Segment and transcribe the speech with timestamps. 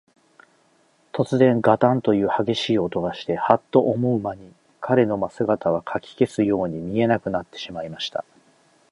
[1.11, 8.25] とつぜん、ガタンというはげしい音がして、ハッと思うまに、彼の姿は、かき消すように見えなくなってしまいました。